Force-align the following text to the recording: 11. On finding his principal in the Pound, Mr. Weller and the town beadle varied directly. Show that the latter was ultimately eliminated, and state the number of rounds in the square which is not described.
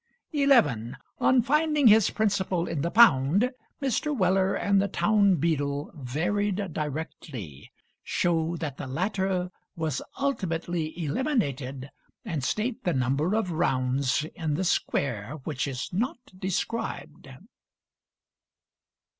11. 0.33 0.97
On 1.19 1.43
finding 1.43 1.85
his 1.85 2.09
principal 2.09 2.67
in 2.67 2.81
the 2.81 2.89
Pound, 2.89 3.51
Mr. 3.79 4.17
Weller 4.17 4.55
and 4.55 4.81
the 4.81 4.87
town 4.87 5.35
beadle 5.35 5.91
varied 5.93 6.73
directly. 6.73 7.71
Show 8.01 8.57
that 8.57 8.77
the 8.77 8.87
latter 8.87 9.51
was 9.75 10.01
ultimately 10.19 10.97
eliminated, 10.99 11.91
and 12.25 12.43
state 12.43 12.83
the 12.83 12.95
number 12.95 13.35
of 13.35 13.51
rounds 13.51 14.25
in 14.33 14.55
the 14.55 14.63
square 14.63 15.33
which 15.43 15.67
is 15.67 15.89
not 15.93 16.17
described. 16.35 17.29